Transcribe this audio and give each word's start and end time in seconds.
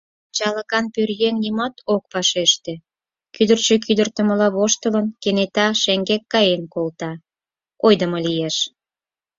Шинчалыкан 0.37 0.85
пӧръеҥ 0.93 1.35
нимат 1.43 1.73
ок 1.93 2.03
вашеште, 2.13 2.73
кӱдырчӧ 3.35 3.75
кӱдыртымыла 3.85 4.47
воштылын, 4.55 5.07
кенета 5.21 5.67
шеҥгек 5.81 6.23
каен 6.33 6.63
колта, 6.73 7.11
койдымо 7.81 8.19
лиеш. 8.25 8.55